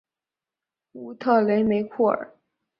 [0.93, 2.33] 乌特雷梅库尔。